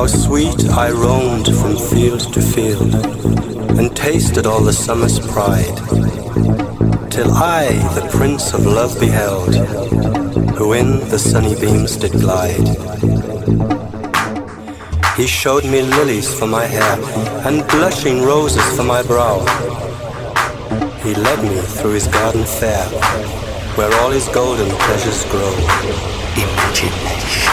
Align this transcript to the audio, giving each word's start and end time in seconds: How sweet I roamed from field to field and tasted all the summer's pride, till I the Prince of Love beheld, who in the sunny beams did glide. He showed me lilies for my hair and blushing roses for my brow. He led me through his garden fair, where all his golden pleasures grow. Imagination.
How 0.00 0.06
sweet 0.06 0.64
I 0.70 0.90
roamed 0.92 1.48
from 1.60 1.76
field 1.76 2.20
to 2.32 2.40
field 2.40 2.94
and 3.78 3.94
tasted 3.94 4.46
all 4.46 4.62
the 4.62 4.72
summer's 4.72 5.18
pride, 5.20 5.76
till 7.10 7.30
I 7.30 7.66
the 7.94 8.08
Prince 8.10 8.54
of 8.54 8.64
Love 8.64 8.98
beheld, 8.98 9.54
who 10.56 10.72
in 10.72 11.00
the 11.10 11.18
sunny 11.18 11.54
beams 11.54 11.98
did 11.98 12.12
glide. 12.12 12.66
He 15.18 15.26
showed 15.26 15.64
me 15.64 15.82
lilies 15.82 16.32
for 16.32 16.46
my 16.46 16.64
hair 16.64 16.96
and 17.46 17.68
blushing 17.68 18.22
roses 18.22 18.64
for 18.74 18.84
my 18.84 19.02
brow. 19.02 19.40
He 21.04 21.12
led 21.12 21.42
me 21.42 21.60
through 21.76 21.92
his 21.92 22.06
garden 22.06 22.46
fair, 22.46 22.86
where 23.76 23.92
all 24.00 24.10
his 24.10 24.28
golden 24.28 24.70
pleasures 24.78 25.26
grow. 25.26 25.52
Imagination. 26.46 27.50